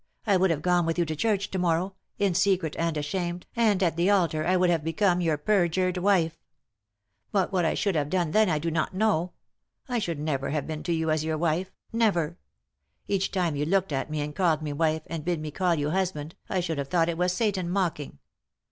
I 0.25 0.35
would 0.35 0.49
have 0.49 0.63
gone 0.63 0.87
with 0.87 0.97
you 0.97 1.05
to 1.05 1.15
church 1.15 1.51
to 1.51 1.59
morrow; 1.59 1.93
in 2.17 2.33
secret, 2.33 2.75
and 2.79 2.97
ashamed, 2.97 3.45
and 3.55 3.83
at 3.83 3.95
the 3.97 4.09
altar 4.09 4.43
I 4.43 4.57
would 4.57 4.71
hare 4.71 4.79
become 4.79 5.21
your 5.21 5.37
perjured 5.37 5.97
wife. 5.97 6.39
But 7.31 7.51
what 7.51 7.65
I 7.65 7.75
should 7.75 7.93
have 7.93 8.09
done 8.09 8.31
then 8.31 8.49
I 8.49 8.57
do 8.57 8.71
not 8.71 8.95
know 8.95 9.33
I 9.87 9.97
I 9.97 9.99
should 9.99 10.17
never 10.17 10.49
hare 10.49 10.63
been 10.63 10.81
to 10.85 10.91
you 10.91 11.11
as 11.11 11.23
your 11.23 11.37
wife— 11.37 11.71
never 11.93 12.29
1 12.29 12.37
Each 13.09 13.29
time 13.31 13.55
you 13.55 13.65
looked 13.67 13.93
at 13.93 14.09
me 14.09 14.21
and 14.21 14.35
called 14.35 14.63
me 14.63 14.73
wife, 14.73 15.03
and 15.05 15.23
bid 15.23 15.39
me 15.39 15.51
call 15.51 15.75
you 15.75 15.91
husband, 15.91 16.33
I 16.49 16.61
should 16.61 16.79
have 16.79 16.87
thought 16.87 17.07
it 17.07 17.15
was 17.19 17.31
Satan 17.31 17.69
mocking. 17.69 18.17